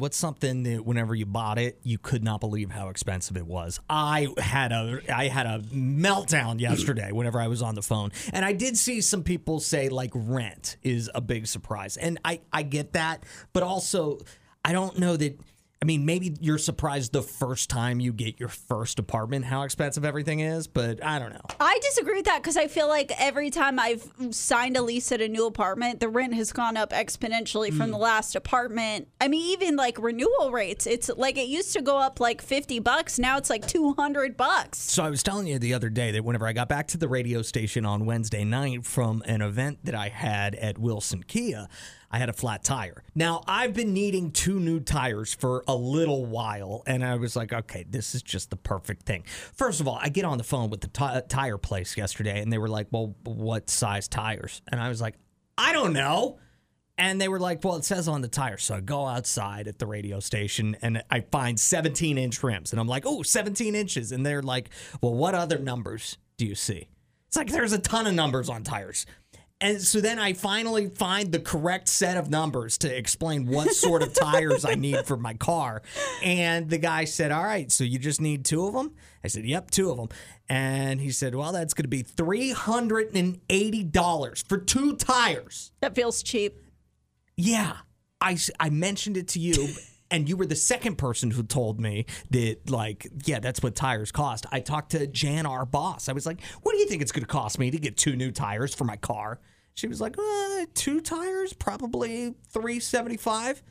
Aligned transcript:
What's 0.00 0.16
something 0.16 0.62
that 0.62 0.86
whenever 0.86 1.12
you 1.12 1.26
bought 1.26 1.58
it, 1.58 1.80
you 1.82 1.98
could 1.98 2.22
not 2.22 2.38
believe 2.38 2.70
how 2.70 2.88
expensive 2.88 3.36
it 3.36 3.48
was? 3.48 3.80
I 3.90 4.28
had 4.38 4.70
a 4.70 5.00
I 5.12 5.26
had 5.26 5.46
a 5.46 5.58
meltdown 5.74 6.60
yesterday 6.60 7.10
whenever 7.10 7.40
I 7.40 7.48
was 7.48 7.62
on 7.62 7.74
the 7.74 7.82
phone. 7.82 8.12
And 8.32 8.44
I 8.44 8.52
did 8.52 8.78
see 8.78 9.00
some 9.00 9.24
people 9.24 9.58
say 9.58 9.88
like 9.88 10.12
rent 10.14 10.76
is 10.84 11.10
a 11.16 11.20
big 11.20 11.48
surprise. 11.48 11.96
And 11.96 12.20
I 12.24 12.42
I 12.52 12.62
get 12.62 12.92
that, 12.92 13.24
but 13.52 13.64
also 13.64 14.20
I 14.64 14.70
don't 14.70 15.00
know 15.00 15.16
that 15.16 15.36
I 15.80 15.84
mean, 15.84 16.04
maybe 16.04 16.34
you're 16.40 16.58
surprised 16.58 17.12
the 17.12 17.22
first 17.22 17.70
time 17.70 18.00
you 18.00 18.12
get 18.12 18.40
your 18.40 18.48
first 18.48 18.98
apartment 18.98 19.44
how 19.44 19.62
expensive 19.62 20.04
everything 20.04 20.40
is, 20.40 20.66
but 20.66 21.04
I 21.04 21.20
don't 21.20 21.32
know. 21.32 21.40
I 21.60 21.78
disagree 21.80 22.16
with 22.16 22.24
that 22.24 22.42
because 22.42 22.56
I 22.56 22.66
feel 22.66 22.88
like 22.88 23.12
every 23.16 23.48
time 23.50 23.78
I've 23.78 24.04
signed 24.30 24.76
a 24.76 24.82
lease 24.82 25.12
at 25.12 25.20
a 25.20 25.28
new 25.28 25.46
apartment, 25.46 26.00
the 26.00 26.08
rent 26.08 26.34
has 26.34 26.52
gone 26.52 26.76
up 26.76 26.90
exponentially 26.90 27.68
from 27.68 27.90
Mm. 27.90 27.92
the 27.92 27.98
last 27.98 28.34
apartment. 28.34 29.06
I 29.20 29.28
mean, 29.28 29.52
even 29.52 29.76
like 29.76 29.98
renewal 30.00 30.50
rates, 30.50 30.84
it's 30.84 31.10
like 31.16 31.38
it 31.38 31.46
used 31.46 31.72
to 31.74 31.80
go 31.80 31.98
up 31.98 32.18
like 32.18 32.42
50 32.42 32.80
bucks. 32.80 33.16
Now 33.16 33.38
it's 33.38 33.48
like 33.48 33.64
200 33.68 34.36
bucks. 34.36 34.78
So 34.78 35.04
I 35.04 35.10
was 35.10 35.22
telling 35.22 35.46
you 35.46 35.60
the 35.60 35.74
other 35.74 35.90
day 35.90 36.10
that 36.10 36.24
whenever 36.24 36.48
I 36.48 36.54
got 36.54 36.68
back 36.68 36.88
to 36.88 36.98
the 36.98 37.06
radio 37.08 37.40
station 37.42 37.86
on 37.86 38.04
Wednesday 38.04 38.42
night 38.42 38.84
from 38.84 39.22
an 39.26 39.42
event 39.42 39.84
that 39.84 39.94
I 39.94 40.08
had 40.08 40.56
at 40.56 40.76
Wilson 40.76 41.22
Kia, 41.22 41.68
I 42.10 42.18
had 42.18 42.28
a 42.28 42.32
flat 42.32 42.64
tire. 42.64 43.02
Now, 43.14 43.42
I've 43.46 43.74
been 43.74 43.92
needing 43.92 44.30
two 44.30 44.58
new 44.58 44.80
tires 44.80 45.34
for 45.34 45.62
a 45.68 45.74
little 45.74 46.24
while, 46.24 46.82
and 46.86 47.04
I 47.04 47.16
was 47.16 47.36
like, 47.36 47.52
okay, 47.52 47.84
this 47.88 48.14
is 48.14 48.22
just 48.22 48.50
the 48.50 48.56
perfect 48.56 49.04
thing. 49.04 49.24
First 49.54 49.80
of 49.80 49.88
all, 49.88 49.98
I 50.00 50.08
get 50.08 50.24
on 50.24 50.38
the 50.38 50.44
phone 50.44 50.70
with 50.70 50.80
the 50.80 50.88
ti- 50.88 51.26
tire 51.28 51.58
place 51.58 51.96
yesterday, 51.96 52.40
and 52.40 52.52
they 52.52 52.58
were 52.58 52.68
like, 52.68 52.86
well, 52.90 53.14
what 53.24 53.68
size 53.68 54.08
tires? 54.08 54.62
And 54.72 54.80
I 54.80 54.88
was 54.88 55.00
like, 55.00 55.16
I 55.58 55.72
don't 55.72 55.92
know. 55.92 56.38
And 56.96 57.20
they 57.20 57.28
were 57.28 57.38
like, 57.38 57.62
well, 57.62 57.76
it 57.76 57.84
says 57.84 58.08
on 58.08 58.22
the 58.22 58.28
tire. 58.28 58.56
So 58.58 58.74
I 58.74 58.80
go 58.80 59.06
outside 59.06 59.68
at 59.68 59.78
the 59.78 59.86
radio 59.86 60.18
station 60.18 60.76
and 60.82 61.04
I 61.10 61.20
find 61.20 61.58
17 61.58 62.18
inch 62.18 62.42
rims. 62.42 62.72
And 62.72 62.80
I'm 62.80 62.88
like, 62.88 63.04
oh, 63.06 63.22
17 63.22 63.76
inches. 63.76 64.10
And 64.10 64.26
they're 64.26 64.42
like, 64.42 64.70
well, 65.00 65.14
what 65.14 65.32
other 65.32 65.58
numbers 65.58 66.18
do 66.38 66.44
you 66.44 66.56
see? 66.56 66.88
It's 67.28 67.36
like 67.36 67.50
there's 67.50 67.72
a 67.72 67.78
ton 67.78 68.08
of 68.08 68.14
numbers 68.14 68.48
on 68.48 68.64
tires. 68.64 69.06
And 69.60 69.82
so 69.82 70.00
then 70.00 70.20
I 70.20 70.34
finally 70.34 70.88
find 70.88 71.32
the 71.32 71.40
correct 71.40 71.88
set 71.88 72.16
of 72.16 72.30
numbers 72.30 72.78
to 72.78 72.96
explain 72.96 73.44
what 73.46 73.72
sort 73.72 74.02
of 74.02 74.14
tires 74.14 74.64
I 74.64 74.76
need 74.76 75.04
for 75.04 75.16
my 75.16 75.34
car. 75.34 75.82
And 76.22 76.70
the 76.70 76.78
guy 76.78 77.06
said, 77.06 77.32
All 77.32 77.42
right, 77.42 77.72
so 77.72 77.82
you 77.82 77.98
just 77.98 78.20
need 78.20 78.44
two 78.44 78.64
of 78.66 78.74
them? 78.74 78.94
I 79.24 79.28
said, 79.28 79.44
Yep, 79.44 79.72
two 79.72 79.90
of 79.90 79.96
them. 79.96 80.10
And 80.48 81.00
he 81.00 81.10
said, 81.10 81.34
Well, 81.34 81.50
that's 81.50 81.74
going 81.74 81.82
to 81.84 81.88
be 81.88 82.04
$380 82.04 84.48
for 84.48 84.58
two 84.58 84.94
tires. 84.94 85.72
That 85.80 85.96
feels 85.96 86.22
cheap. 86.22 86.62
Yeah. 87.36 87.78
I, 88.20 88.36
I 88.58 88.70
mentioned 88.70 89.16
it 89.16 89.28
to 89.28 89.38
you, 89.40 89.68
and 90.10 90.28
you 90.28 90.36
were 90.36 90.46
the 90.46 90.56
second 90.56 90.98
person 90.98 91.30
who 91.32 91.42
told 91.42 91.80
me 91.80 92.06
that, 92.30 92.70
like, 92.70 93.08
yeah, 93.24 93.40
that's 93.40 93.60
what 93.62 93.74
tires 93.74 94.12
cost. 94.12 94.46
I 94.50 94.60
talked 94.60 94.90
to 94.92 95.06
Jan, 95.08 95.46
our 95.46 95.66
boss. 95.66 96.08
I 96.08 96.12
was 96.12 96.26
like, 96.26 96.40
what 96.62 96.72
do 96.72 96.78
you 96.78 96.86
think 96.86 97.02
it's 97.02 97.12
going 97.12 97.24
to 97.24 97.28
cost 97.28 97.58
me 97.58 97.70
to 97.72 97.78
get 97.78 97.96
two 97.96 98.14
new 98.16 98.30
tires 98.30 98.72
for 98.74 98.84
my 98.84 98.96
car? 98.96 99.40
She 99.78 99.86
was 99.86 100.00
like, 100.00 100.16
uh, 100.18 100.66
two 100.74 101.00
tires, 101.00 101.52
probably 101.52 102.34
375 102.50 103.62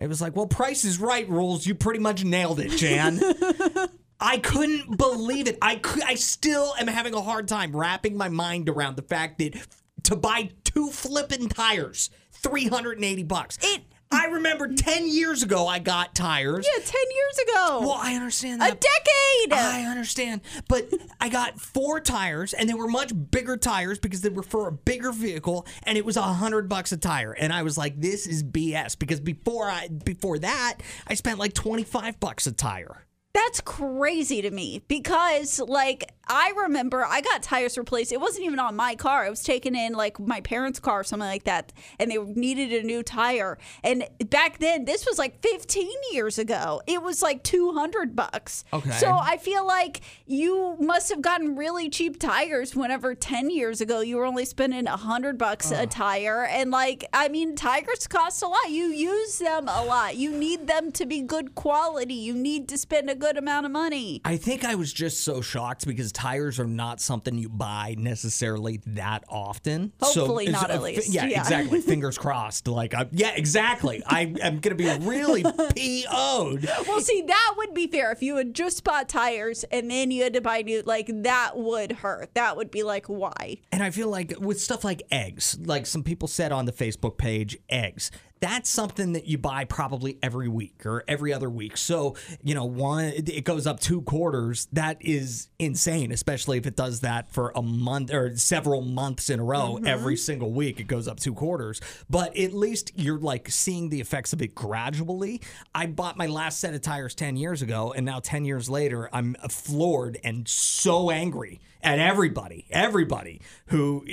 It 0.00 0.06
was 0.06 0.20
like, 0.22 0.36
well, 0.36 0.46
price 0.46 0.84
is 0.84 1.00
right 1.00 1.28
rules. 1.28 1.66
You 1.66 1.74
pretty 1.74 1.98
much 1.98 2.22
nailed 2.22 2.60
it, 2.60 2.70
Jan. 2.70 3.20
I 4.20 4.38
couldn't 4.38 4.96
believe 4.96 5.48
it. 5.48 5.58
I 5.60 5.80
I 6.06 6.14
still 6.14 6.74
am 6.78 6.86
having 6.86 7.12
a 7.14 7.20
hard 7.20 7.48
time 7.48 7.74
wrapping 7.74 8.16
my 8.16 8.28
mind 8.28 8.68
around 8.68 8.94
the 8.94 9.02
fact 9.02 9.38
that 9.38 9.56
to 10.04 10.14
buy 10.14 10.50
two 10.62 10.90
flippin' 10.90 11.48
tires, 11.48 12.08
380 12.30 13.24
bucks. 13.24 13.58
It- 13.62 13.82
I 14.12 14.26
remember 14.26 14.68
10 14.68 15.08
years 15.08 15.42
ago 15.42 15.66
I 15.66 15.78
got 15.78 16.14
tires. 16.14 16.66
Yeah, 16.70 16.82
10 16.84 16.86
years 16.86 17.38
ago. 17.48 17.80
Well, 17.80 17.98
I 17.98 18.14
understand 18.14 18.60
that. 18.60 18.72
a 18.72 18.74
decade. 18.74 19.52
I 19.52 19.84
understand, 19.90 20.42
but 20.68 20.88
I 21.20 21.28
got 21.28 21.58
four 21.58 22.00
tires, 22.00 22.52
and 22.52 22.68
they 22.68 22.74
were 22.74 22.88
much 22.88 23.12
bigger 23.30 23.56
tires 23.56 23.98
because 23.98 24.20
they 24.20 24.28
were 24.28 24.42
for 24.42 24.68
a 24.68 24.72
bigger 24.72 25.12
vehicle, 25.12 25.66
and 25.84 25.96
it 25.96 26.04
was 26.04 26.16
a 26.16 26.22
hundred 26.22 26.68
bucks 26.68 26.92
a 26.92 26.96
tire. 26.96 27.32
And 27.32 27.52
I 27.52 27.62
was 27.62 27.78
like, 27.78 28.00
"This 28.00 28.26
is 28.26 28.42
BS." 28.42 28.98
Because 28.98 29.20
before 29.20 29.68
I 29.70 29.88
before 29.88 30.38
that, 30.40 30.78
I 31.06 31.14
spent 31.14 31.38
like 31.38 31.54
twenty 31.54 31.82
five 31.84 32.20
bucks 32.20 32.46
a 32.46 32.52
tire. 32.52 33.06
That's 33.34 33.62
crazy 33.62 34.42
to 34.42 34.50
me 34.50 34.82
because, 34.88 35.58
like, 35.58 36.12
I 36.28 36.52
remember 36.56 37.04
I 37.04 37.20
got 37.20 37.42
tires 37.42 37.76
replaced. 37.76 38.12
It 38.12 38.20
wasn't 38.20 38.44
even 38.46 38.58
on 38.58 38.76
my 38.76 38.94
car. 38.94 39.26
It 39.26 39.30
was 39.30 39.42
taken 39.42 39.74
in, 39.74 39.92
like, 39.92 40.20
my 40.20 40.40
parents' 40.40 40.78
car 40.78 41.00
or 41.00 41.04
something 41.04 41.28
like 41.28 41.44
that, 41.44 41.72
and 41.98 42.10
they 42.10 42.16
needed 42.16 42.72
a 42.72 42.86
new 42.86 43.02
tire. 43.02 43.58
And 43.82 44.06
back 44.30 44.58
then, 44.58 44.84
this 44.84 45.04
was 45.04 45.18
like 45.18 45.40
15 45.42 45.90
years 46.12 46.38
ago. 46.38 46.80
It 46.86 47.02
was 47.02 47.22
like 47.22 47.42
200 47.42 48.14
bucks. 48.14 48.64
Okay. 48.72 48.90
So 48.92 49.10
I 49.10 49.36
feel 49.36 49.66
like 49.66 50.00
you 50.26 50.76
must 50.78 51.08
have 51.10 51.22
gotten 51.22 51.56
really 51.56 51.90
cheap 51.90 52.18
tires 52.18 52.76
whenever 52.76 53.14
10 53.14 53.50
years 53.50 53.80
ago 53.80 54.00
you 54.00 54.16
were 54.16 54.24
only 54.24 54.44
spending 54.44 54.84
100 54.84 55.36
bucks 55.36 55.70
a 55.70 55.86
tire. 55.86 56.44
And, 56.44 56.70
like, 56.70 57.04
I 57.12 57.28
mean, 57.28 57.56
tires 57.56 58.06
cost 58.06 58.42
a 58.42 58.48
lot. 58.48 58.70
You 58.70 58.86
use 58.86 59.38
them 59.38 59.66
a 59.68 59.84
lot. 59.84 60.16
You 60.16 60.30
need 60.30 60.66
them 60.66 60.92
to 60.92 61.04
be 61.04 61.20
good 61.20 61.54
quality. 61.54 62.14
You 62.14 62.34
need 62.34 62.68
to 62.68 62.78
spend 62.78 63.10
a 63.10 63.14
good 63.14 63.36
amount 63.36 63.66
of 63.66 63.72
money. 63.72 64.20
I 64.24 64.36
think 64.36 64.64
I 64.64 64.76
was 64.76 64.92
just 64.92 65.22
so 65.22 65.40
shocked 65.40 65.86
because 65.86 66.11
tires 66.12 66.58
are 66.60 66.66
not 66.66 67.00
something 67.00 67.36
you 67.38 67.48
buy 67.48 67.94
necessarily 67.98 68.80
that 68.86 69.24
often. 69.28 69.92
Hopefully 70.00 70.48
not, 70.48 70.70
uh, 70.70 70.74
at 70.74 70.82
least. 70.82 71.12
Yeah, 71.12 71.26
Yeah. 71.26 71.40
exactly. 71.40 71.80
Fingers 71.92 72.18
crossed. 72.18 72.68
Like, 72.68 72.94
yeah, 73.12 73.32
exactly. 73.34 74.02
I 74.06 74.22
am 74.40 74.60
going 74.60 74.60
to 74.60 74.74
be 74.74 74.88
really 75.06 75.42
PO'd. 75.76 76.64
Well, 76.86 77.00
see, 77.00 77.22
that 77.22 77.54
would 77.56 77.74
be 77.74 77.86
fair 77.86 78.12
if 78.12 78.22
you 78.22 78.36
had 78.36 78.54
just 78.54 78.84
bought 78.84 79.08
tires 79.08 79.64
and 79.64 79.90
then 79.90 80.10
you 80.10 80.22
had 80.22 80.34
to 80.34 80.40
buy 80.40 80.62
new. 80.62 80.82
Like 80.84 81.10
that 81.22 81.56
would 81.56 81.92
hurt. 81.92 82.34
That 82.34 82.56
would 82.56 82.70
be 82.70 82.82
like 82.82 83.06
why. 83.06 83.58
And 83.70 83.82
I 83.82 83.90
feel 83.90 84.08
like 84.08 84.34
with 84.38 84.60
stuff 84.60 84.84
like 84.84 85.02
eggs, 85.10 85.58
like 85.64 85.86
some 85.86 86.02
people 86.02 86.28
said 86.28 86.52
on 86.52 86.64
the 86.66 86.72
Facebook 86.72 87.18
page, 87.18 87.56
eggs, 87.68 88.10
that's 88.42 88.68
something 88.68 89.12
that 89.12 89.26
you 89.26 89.38
buy 89.38 89.64
probably 89.64 90.18
every 90.20 90.48
week 90.48 90.84
or 90.84 91.04
every 91.06 91.32
other 91.32 91.48
week. 91.48 91.76
So, 91.76 92.16
you 92.42 92.56
know, 92.56 92.64
one, 92.64 93.04
it 93.04 93.44
goes 93.44 93.68
up 93.68 93.78
two 93.78 94.02
quarters. 94.02 94.66
That 94.72 94.96
is 95.00 95.48
insane, 95.60 96.10
especially 96.10 96.58
if 96.58 96.66
it 96.66 96.74
does 96.74 97.02
that 97.02 97.32
for 97.32 97.52
a 97.54 97.62
month 97.62 98.12
or 98.12 98.36
several 98.36 98.82
months 98.82 99.30
in 99.30 99.38
a 99.38 99.44
row. 99.44 99.76
Mm-hmm. 99.76 99.86
Every 99.86 100.16
single 100.16 100.50
week, 100.50 100.80
it 100.80 100.88
goes 100.88 101.06
up 101.06 101.20
two 101.20 101.34
quarters. 101.34 101.80
But 102.10 102.36
at 102.36 102.52
least 102.52 102.90
you're 102.96 103.20
like 103.20 103.48
seeing 103.48 103.90
the 103.90 104.00
effects 104.00 104.32
of 104.32 104.42
it 104.42 104.56
gradually. 104.56 105.40
I 105.72 105.86
bought 105.86 106.16
my 106.16 106.26
last 106.26 106.58
set 106.58 106.74
of 106.74 106.80
tires 106.80 107.14
10 107.14 107.36
years 107.36 107.62
ago, 107.62 107.92
and 107.96 108.04
now 108.04 108.18
10 108.18 108.44
years 108.44 108.68
later, 108.68 109.08
I'm 109.12 109.36
floored 109.48 110.18
and 110.24 110.48
so 110.48 111.12
angry 111.12 111.60
at 111.80 112.00
everybody, 112.00 112.66
everybody 112.70 113.40
who 113.66 114.04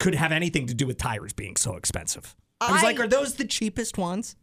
could 0.00 0.16
have 0.16 0.32
anything 0.32 0.66
to 0.66 0.74
do 0.74 0.88
with 0.88 0.98
tires 0.98 1.32
being 1.32 1.54
so 1.54 1.76
expensive. 1.76 2.34
I 2.60 2.72
was 2.72 2.82
I- 2.82 2.86
like, 2.86 3.00
are 3.00 3.06
those 3.08 3.34
the 3.34 3.44
cheapest 3.44 3.98
ones? 3.98 4.36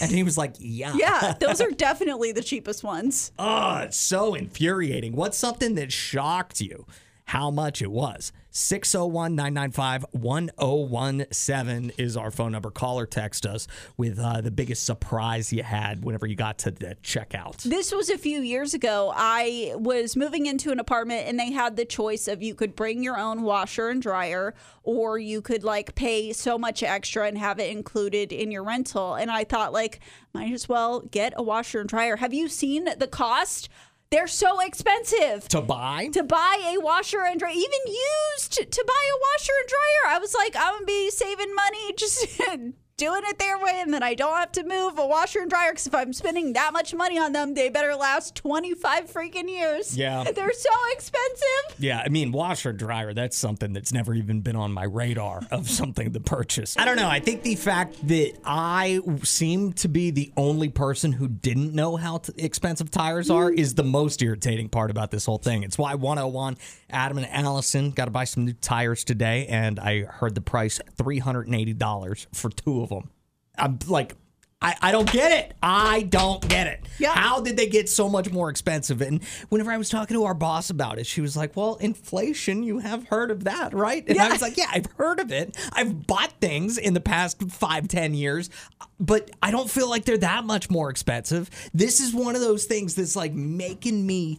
And 0.00 0.10
he 0.10 0.22
was 0.22 0.36
like, 0.36 0.54
yeah. 0.58 0.92
Yeah, 0.96 1.34
those 1.40 1.60
are 1.60 1.70
definitely 1.86 2.32
the 2.32 2.42
cheapest 2.42 2.82
ones. 2.84 3.32
Oh, 3.38 3.78
it's 3.78 3.98
so 3.98 4.34
infuriating. 4.34 5.14
What's 5.14 5.38
something 5.38 5.76
that 5.76 5.92
shocked 5.92 6.60
you? 6.60 6.84
How 7.28 7.50
much 7.50 7.82
it 7.82 7.90
was? 7.90 8.32
601 8.52 9.34
995 9.34 10.06
1017 10.12 11.92
is 11.98 12.16
our 12.16 12.30
phone 12.30 12.52
number. 12.52 12.70
Call 12.70 12.98
or 12.98 13.04
text 13.04 13.44
us 13.44 13.68
with 13.98 14.18
uh, 14.18 14.40
the 14.40 14.50
biggest 14.50 14.84
surprise 14.84 15.52
you 15.52 15.62
had 15.62 16.02
whenever 16.02 16.26
you 16.26 16.34
got 16.34 16.56
to 16.60 16.70
the 16.70 16.96
checkout. 17.02 17.62
This 17.64 17.92
was 17.92 18.08
a 18.08 18.16
few 18.16 18.40
years 18.40 18.72
ago. 18.72 19.12
I 19.14 19.74
was 19.76 20.16
moving 20.16 20.46
into 20.46 20.72
an 20.72 20.80
apartment 20.80 21.28
and 21.28 21.38
they 21.38 21.52
had 21.52 21.76
the 21.76 21.84
choice 21.84 22.28
of 22.28 22.42
you 22.42 22.54
could 22.54 22.74
bring 22.74 23.02
your 23.02 23.18
own 23.18 23.42
washer 23.42 23.90
and 23.90 24.00
dryer 24.00 24.54
or 24.82 25.18
you 25.18 25.42
could 25.42 25.64
like 25.64 25.94
pay 25.94 26.32
so 26.32 26.56
much 26.56 26.82
extra 26.82 27.28
and 27.28 27.36
have 27.36 27.58
it 27.58 27.70
included 27.70 28.32
in 28.32 28.50
your 28.50 28.64
rental. 28.64 29.16
And 29.16 29.30
I 29.30 29.44
thought 29.44 29.74
like 29.74 30.00
might 30.32 30.52
as 30.52 30.66
well 30.66 31.00
get 31.00 31.34
a 31.36 31.42
washer 31.42 31.80
and 31.80 31.88
dryer. 31.90 32.16
Have 32.16 32.32
you 32.32 32.48
seen 32.48 32.88
the 32.96 33.06
cost? 33.06 33.68
They're 34.10 34.26
so 34.26 34.60
expensive. 34.60 35.48
To 35.48 35.60
buy? 35.60 36.08
to 36.12 36.22
buy 36.22 36.74
a 36.74 36.80
washer 36.80 37.24
and 37.26 37.38
dryer, 37.38 37.52
even 37.52 37.94
used 38.36 38.52
to 38.52 38.84
buy 38.86 39.04
a 39.14 39.18
washer 39.34 39.52
and 39.60 39.68
dryer. 39.68 40.16
I 40.16 40.18
was 40.18 40.34
like, 40.34 40.56
I'm 40.56 40.74
gonna 40.76 40.86
be 40.86 41.10
saving 41.10 41.54
money 41.54 41.92
just 41.96 42.40
doing 42.98 43.22
it 43.24 43.38
their 43.38 43.58
way, 43.58 43.76
and 43.76 43.94
then 43.94 44.02
I 44.02 44.14
don't 44.14 44.36
have 44.36 44.52
to 44.52 44.64
move 44.64 44.98
a 44.98 45.06
washer 45.06 45.40
and 45.40 45.48
dryer 45.48 45.70
because 45.70 45.86
if 45.86 45.94
I'm 45.94 46.12
spending 46.12 46.52
that 46.52 46.72
much 46.72 46.92
money 46.92 47.18
on 47.18 47.32
them, 47.32 47.54
they 47.54 47.70
better 47.70 47.94
last 47.94 48.34
25 48.34 49.10
freaking 49.10 49.48
years. 49.48 49.96
Yeah. 49.96 50.24
they're 50.34 50.52
so 50.52 50.70
expensive. 50.92 51.78
Yeah, 51.78 52.02
I 52.04 52.08
mean, 52.08 52.32
washer 52.32 52.72
dryer, 52.72 53.14
that's 53.14 53.36
something 53.36 53.72
that's 53.72 53.92
never 53.92 54.12
even 54.14 54.40
been 54.40 54.56
on 54.56 54.72
my 54.72 54.84
radar 54.84 55.42
of 55.50 55.70
something 55.70 56.12
to 56.12 56.20
purchase. 56.20 56.76
I 56.76 56.84
don't 56.84 56.96
know. 56.96 57.08
I 57.08 57.20
think 57.20 57.42
the 57.42 57.54
fact 57.54 58.06
that 58.08 58.32
I 58.44 59.00
seem 59.22 59.72
to 59.74 59.88
be 59.88 60.10
the 60.10 60.32
only 60.36 60.68
person 60.68 61.12
who 61.12 61.28
didn't 61.28 61.72
know 61.72 61.96
how 61.96 62.18
t- 62.18 62.32
expensive 62.36 62.90
tires 62.90 63.30
are 63.30 63.50
is 63.50 63.74
the 63.74 63.84
most 63.84 64.20
irritating 64.20 64.68
part 64.68 64.90
about 64.90 65.12
this 65.12 65.24
whole 65.24 65.38
thing. 65.38 65.62
It's 65.62 65.76
Y101 65.76 66.58
Adam 66.90 67.18
and 67.18 67.26
Allison 67.26 67.90
got 67.90 68.06
to 68.06 68.10
buy 68.10 68.24
some 68.24 68.46
new 68.46 68.54
tires 68.54 69.04
today, 69.04 69.46
and 69.46 69.78
I 69.78 70.02
heard 70.02 70.34
the 70.34 70.40
price 70.40 70.80
$380 70.96 72.26
for 72.32 72.50
two 72.50 72.82
of 72.82 72.87
them. 72.88 73.10
I'm 73.56 73.78
like, 73.88 74.14
I, 74.60 74.74
I 74.82 74.92
don't 74.92 75.10
get 75.12 75.30
it. 75.30 75.54
I 75.62 76.02
don't 76.02 76.46
get 76.48 76.66
it. 76.66 76.80
Yeah. 76.98 77.12
How 77.12 77.40
did 77.40 77.56
they 77.56 77.68
get 77.68 77.88
so 77.88 78.08
much 78.08 78.30
more 78.32 78.50
expensive? 78.50 79.00
And 79.00 79.22
whenever 79.50 79.70
I 79.70 79.76
was 79.76 79.88
talking 79.88 80.16
to 80.16 80.24
our 80.24 80.34
boss 80.34 80.68
about 80.70 80.98
it, 80.98 81.06
she 81.06 81.20
was 81.20 81.36
like, 81.36 81.54
Well, 81.56 81.76
inflation, 81.76 82.64
you 82.64 82.80
have 82.80 83.06
heard 83.06 83.30
of 83.30 83.44
that, 83.44 83.72
right? 83.72 84.04
And 84.08 84.18
I 84.18 84.32
was 84.32 84.42
like, 84.42 84.56
Yeah, 84.56 84.66
I've 84.70 84.86
heard 84.96 85.20
of 85.20 85.30
it. 85.30 85.56
I've 85.72 86.06
bought 86.08 86.32
things 86.40 86.76
in 86.76 86.92
the 86.92 87.00
past 87.00 87.40
five, 87.52 87.86
ten 87.86 88.14
years, 88.14 88.50
but 88.98 89.30
I 89.40 89.52
don't 89.52 89.70
feel 89.70 89.88
like 89.88 90.04
they're 90.04 90.18
that 90.18 90.44
much 90.44 90.70
more 90.70 90.90
expensive. 90.90 91.50
This 91.72 92.00
is 92.00 92.12
one 92.12 92.34
of 92.34 92.40
those 92.40 92.64
things 92.64 92.96
that's 92.96 93.14
like 93.14 93.32
making 93.34 94.04
me 94.04 94.38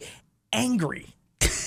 angry. 0.52 1.06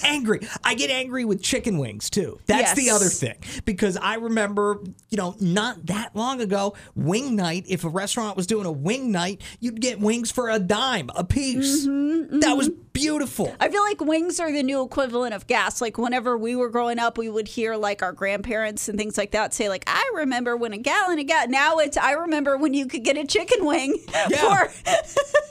Angry. 0.04 0.40
I 0.64 0.76
get 0.76 0.90
angry 0.90 1.26
with 1.26 1.42
chicken 1.42 1.78
wings 1.78 2.10
too. 2.10 2.40
That's 2.46 2.74
the 2.74 2.90
other 2.90 3.08
thing 3.08 3.36
because 3.66 3.98
I 3.98 4.16
remember, 4.16 4.80
you 5.10 5.18
know, 5.18 5.36
not 5.40 5.86
that 5.88 6.16
long 6.16 6.42
ago, 6.42 6.76
wing 6.96 7.36
night. 7.36 7.66
If 7.68 7.84
a 7.84 7.90
restaurant 7.90 8.38
was 8.38 8.48
doing 8.48 8.66
a 8.66 8.72
wing 8.72 9.12
night, 9.12 9.42
you'd 9.60 9.82
get 9.82 10.00
wings 10.00 10.32
for 10.32 10.50
a 10.50 10.60
dime 10.60 11.10
a 11.16 11.24
piece. 11.24 11.86
Mm-hmm, 11.86 12.22
mm-hmm. 12.24 12.40
That 12.40 12.58
was 12.58 12.70
beautiful. 12.94 13.56
I 13.60 13.70
feel 13.70 13.82
like 13.82 14.00
wings 14.02 14.40
are 14.40 14.52
the 14.52 14.62
new 14.64 14.84
equivalent 14.84 15.34
of 15.34 15.48
gas. 15.48 15.82
Like 15.82 15.98
whenever 15.98 16.38
we 16.38 16.56
were 16.56 16.70
growing 16.70 17.00
up, 17.00 17.18
we 17.18 17.28
would 17.30 17.48
hear 17.48 17.76
like 17.76 18.04
our 18.04 18.12
grandparents 18.14 18.88
and 18.88 18.98
things 18.98 19.18
like 19.18 19.32
that 19.32 19.54
say 19.54 19.68
like, 19.70 19.84
"I 19.88 20.12
remember 20.16 20.56
when 20.56 20.74
a 20.74 20.78
gallon 20.78 21.20
of 21.20 21.26
gas." 21.28 21.48
Now 21.50 21.78
it's 21.80 21.98
I 21.98 22.12
remember 22.12 22.58
when 22.58 22.74
you 22.74 22.86
could 22.88 23.04
get 23.04 23.18
a 23.18 23.26
chicken 23.26 23.66
wing 23.66 23.98
Yeah. 24.30 24.66
for 24.68 24.74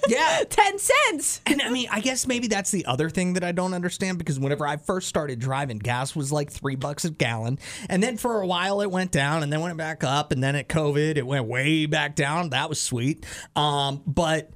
Yeah. 0.09 0.43
ten 0.51 0.79
cents. 0.79 1.41
And 1.47 1.61
I 1.63 1.71
mean, 1.71 1.89
I 1.91 2.01
guess 2.01 2.27
maybe 2.27 2.47
that's 2.47 2.71
the 2.71 2.87
other 2.87 3.11
thing 3.11 3.33
that 3.35 3.45
I 3.45 3.53
don't 3.53 3.75
understand 3.75 4.19
because 4.19 4.39
whenever 4.43 4.67
I 4.67 4.77
first 4.77 5.09
started 5.09 5.39
driving, 5.39 5.79
gas 5.79 6.15
was 6.17 6.33
like 6.33 6.51
three 6.51 6.77
bucks 6.77 7.05
a 7.05 7.11
gallon. 7.11 7.59
And 7.89 8.03
then 8.03 8.17
for 8.17 8.41
a 8.41 8.47
while 8.47 8.81
it 8.81 8.91
went 8.91 9.13
down 9.13 9.43
and 9.43 9.53
then 9.53 9.61
went 9.61 9.77
back 9.77 10.05
up. 10.05 10.33
And 10.33 10.43
then 10.43 10.57
at 10.57 10.69
COVID, 10.69 11.17
it 11.17 11.27
went 11.27 11.47
way 11.47 11.87
back 11.87 12.15
down. 12.15 12.51
That 12.51 12.69
was 12.69 12.81
sweet. 12.81 13.27
Um, 13.57 14.03
but 14.07 14.53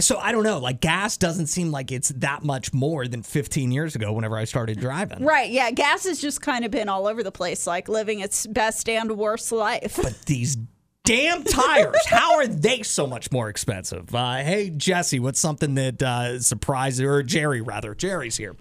so 0.00 0.18
I 0.18 0.32
don't 0.32 0.44
know. 0.44 0.58
Like 0.58 0.80
gas 0.80 1.16
doesn't 1.16 1.46
seem 1.46 1.70
like 1.70 1.90
it's 1.90 2.10
that 2.10 2.44
much 2.44 2.72
more 2.72 3.06
than 3.06 3.22
15 3.22 3.70
years 3.70 3.94
ago 3.94 4.12
whenever 4.12 4.36
I 4.36 4.44
started 4.44 4.78
driving. 4.80 5.24
Right? 5.24 5.50
Yeah, 5.50 5.70
gas 5.70 6.04
has 6.04 6.20
just 6.20 6.40
kind 6.40 6.64
of 6.64 6.70
been 6.70 6.88
all 6.88 7.06
over 7.06 7.22
the 7.22 7.32
place, 7.32 7.66
like 7.66 7.88
living 7.88 8.20
its 8.20 8.46
best 8.46 8.88
and 8.88 9.16
worst 9.16 9.50
life. 9.52 9.98
But 10.00 10.20
these 10.26 10.56
damn 11.04 11.42
tires, 11.42 12.06
how 12.06 12.36
are 12.36 12.46
they 12.46 12.82
so 12.82 13.06
much 13.06 13.32
more 13.32 13.48
expensive? 13.48 14.14
Uh, 14.14 14.36
hey, 14.36 14.70
Jesse, 14.70 15.20
what's 15.20 15.40
something 15.40 15.74
that 15.74 16.02
uh, 16.02 16.38
surprised 16.40 17.00
or 17.00 17.22
Jerry 17.22 17.60
rather? 17.60 17.94
Jerry's 17.94 18.36
here. 18.36 18.56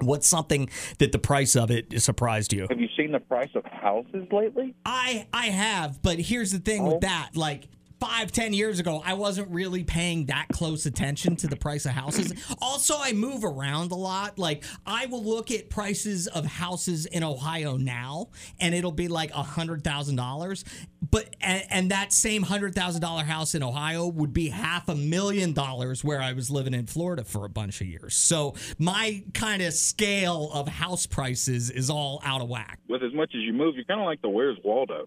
What's 0.00 0.26
something 0.26 0.68
that 0.98 1.12
the 1.12 1.18
price 1.18 1.56
of 1.56 1.70
it 1.70 2.00
surprised 2.02 2.52
you? 2.52 2.66
Have 2.68 2.80
you 2.80 2.88
seen 2.96 3.12
the 3.12 3.20
price 3.20 3.50
of 3.54 3.64
houses 3.64 4.26
lately? 4.32 4.74
I 4.84 5.26
I 5.32 5.46
have, 5.46 6.02
but 6.02 6.18
here's 6.18 6.52
the 6.52 6.58
thing 6.58 6.84
with 6.84 6.94
oh. 6.94 7.00
that. 7.02 7.30
Like 7.34 7.68
five, 8.04 8.30
ten 8.30 8.52
years 8.52 8.78
ago, 8.80 9.02
I 9.04 9.14
wasn't 9.14 9.50
really 9.50 9.82
paying 9.82 10.26
that 10.26 10.48
close 10.52 10.84
attention 10.84 11.36
to 11.36 11.46
the 11.46 11.56
price 11.56 11.86
of 11.86 11.92
houses. 11.92 12.32
Also, 12.60 12.94
I 12.98 13.12
move 13.12 13.44
around 13.44 13.92
a 13.92 13.94
lot. 13.94 14.38
Like 14.38 14.64
I 14.86 15.06
will 15.06 15.22
look 15.22 15.50
at 15.50 15.70
prices 15.70 16.26
of 16.26 16.44
houses 16.44 17.06
in 17.06 17.22
Ohio 17.22 17.76
now, 17.76 18.28
and 18.60 18.74
it'll 18.74 18.92
be 18.92 19.08
like 19.08 19.30
a 19.32 19.42
hundred 19.42 19.82
thousand 19.84 20.16
dollars. 20.16 20.64
But 21.10 21.34
and, 21.40 21.62
and 21.70 21.90
that 21.90 22.12
same 22.12 22.42
hundred 22.42 22.74
thousand 22.74 23.00
dollar 23.00 23.22
house 23.22 23.54
in 23.54 23.62
Ohio 23.62 24.06
would 24.06 24.32
be 24.32 24.48
half 24.48 24.88
a 24.88 24.94
million 24.94 25.52
dollars 25.52 26.02
where 26.04 26.20
I 26.20 26.32
was 26.32 26.50
living 26.50 26.74
in 26.74 26.86
Florida 26.86 27.24
for 27.24 27.44
a 27.44 27.50
bunch 27.50 27.80
of 27.80 27.86
years. 27.86 28.14
So 28.14 28.54
my 28.78 29.22
kind 29.34 29.62
of 29.62 29.72
scale 29.74 30.50
of 30.52 30.68
house 30.68 31.06
prices 31.06 31.70
is 31.70 31.90
all 31.90 32.20
out 32.24 32.40
of 32.40 32.48
whack. 32.48 32.78
With 32.88 33.02
as 33.02 33.12
much 33.12 33.34
as 33.34 33.42
you 33.42 33.52
move, 33.52 33.76
you're 33.76 33.84
kind 33.84 34.00
of 34.00 34.06
like 34.06 34.22
the 34.22 34.28
Where's 34.28 34.58
Waldo 34.62 35.06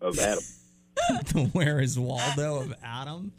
of 0.00 0.18
Adam. 0.18 0.42
Where 1.52 1.80
is 1.80 1.98
Waldo 1.98 2.56
of 2.60 2.74
Adam? 2.82 3.32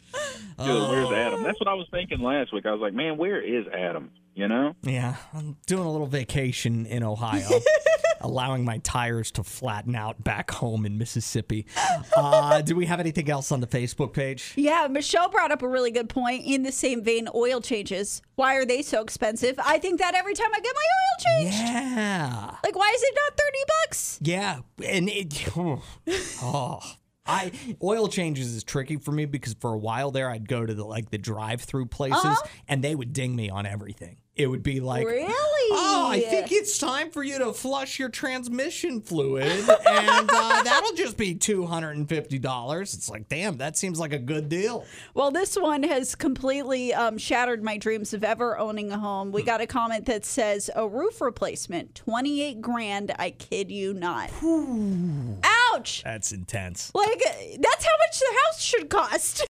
You're 0.60 0.80
the 0.80 0.88
Where's 0.90 1.12
Adam? 1.12 1.44
That's 1.44 1.60
what 1.60 1.68
I 1.68 1.74
was 1.74 1.88
thinking 1.92 2.20
last 2.22 2.54
week. 2.54 2.66
I 2.66 2.72
was 2.72 2.82
like, 2.82 2.94
man, 2.94 3.18
where 3.18 3.42
is 3.42 3.66
Adam? 3.68 4.12
You 4.36 4.48
know? 4.48 4.76
Yeah, 4.84 5.16
I'm 5.34 5.58
doing 5.66 5.86
a 5.86 5.92
little 5.92 6.06
vacation 6.06 6.86
in 6.86 7.02
Ohio, 7.02 7.48
allowing 8.22 8.64
my 8.66 8.78
tires 8.80 9.32
to 9.32 9.44
flatten 9.44 9.96
out 9.96 10.24
back 10.24 10.52
home 10.52 10.86
in 10.86 11.00
Mississippi. 11.00 11.66
Uh, 12.16 12.62
do 12.62 12.76
we 12.76 12.86
have 12.86 13.00
anything 13.00 13.32
else 13.32 13.52
on 13.52 13.62
the 13.62 13.68
Facebook 13.68 14.14
page? 14.14 14.54
Yeah, 14.56 14.88
Michelle 14.92 15.30
brought 15.30 15.52
up 15.52 15.64
a 15.64 15.68
really 15.68 15.90
good 15.90 16.08
point. 16.08 16.46
In 16.46 16.62
the 16.62 16.72
same 16.72 17.04
vein, 17.04 17.28
oil 17.34 17.62
changes. 17.62 18.22
Why 18.36 18.56
are 18.58 18.66
they 18.66 18.84
so 18.84 19.02
expensive? 19.02 19.60
I 19.64 19.80
think 19.80 19.98
that 20.00 20.14
every 20.14 20.36
time 20.36 20.50
I 20.54 20.60
get 20.60 20.76
my 20.76 21.42
oil 21.42 21.42
changed. 21.42 21.58
Yeah, 21.58 22.56
Like, 22.64 22.76
why 22.76 22.92
is 22.96 23.02
it 23.04 23.16
not 23.16 23.38
30 23.38 23.58
bucks? 23.88 24.20
yeah, 24.22 24.60
and 24.88 25.10
it. 25.10 25.48
Oh. 26.44 26.80
I 27.28 27.52
oil 27.84 28.08
changes 28.08 28.54
is 28.56 28.64
tricky 28.64 28.98
for 28.98 29.12
me 29.12 29.26
because 29.26 29.56
for 29.60 29.74
a 29.74 29.78
while 29.78 30.12
there 30.12 30.30
I'd 30.30 30.48
go 30.48 30.66
to 30.66 30.74
the 30.74 30.84
like 30.86 31.10
the 31.12 31.18
drive-through 31.18 31.88
places 31.88 32.24
Uh-huh. 32.24 32.48
and 32.68 32.84
they 32.84 32.96
would 32.96 33.14
ding 33.14 33.36
me 33.36 33.50
on 33.50 33.66
everything. 33.66 34.18
It 34.36 34.46
would 34.46 34.62
be 34.62 34.80
like, 34.82 35.04
Really? 35.08 35.34
Oh, 35.72 36.08
I 36.12 36.20
think 36.22 36.52
it's 36.52 36.78
time 36.78 37.10
for 37.10 37.24
you 37.24 37.40
to 37.40 37.54
flush 37.54 37.98
your 37.98 38.10
transmission 38.10 39.02
fluid, 39.02 39.48
and 39.48 40.30
uh, 40.32 40.64
that'll 40.64 40.94
just 40.94 41.18
be 41.18 41.34
two 41.34 41.66
hundred 41.66 41.98
and 41.98 42.08
fifty 42.08 42.38
dollars. 42.38 42.94
It's 42.94 43.10
like, 43.10 43.28
damn, 43.30 43.58
that 43.58 43.76
seems 43.78 44.00
like 44.00 44.14
a 44.14 44.20
good 44.20 44.48
deal. 44.48 44.86
Well, 45.16 45.32
this 45.32 45.56
one 45.58 45.82
has 45.84 46.14
completely 46.14 46.94
um, 46.94 47.18
shattered 47.18 47.64
my 47.64 47.78
dreams 47.78 48.14
of 48.14 48.24
ever 48.24 48.58
owning 48.60 48.92
a 48.92 49.00
home. 49.00 49.32
We 49.32 49.42
got 49.42 49.60
a 49.60 49.66
comment 49.68 50.06
that 50.06 50.24
says 50.24 50.70
a 50.76 50.88
roof 50.88 51.20
replacement, 51.20 51.96
28 51.96 52.62
grand. 52.62 53.16
I 53.18 53.32
kid 53.32 53.72
you 53.72 53.96
not. 53.96 54.30
Ouch. 55.78 56.02
That's 56.04 56.32
intense. 56.32 56.92
Like, 56.94 57.22
that's 57.60 57.86
how 57.86 57.98
much 58.00 58.20
the 58.20 58.36
house 58.46 58.62
should 58.62 58.90
cost. 58.90 59.38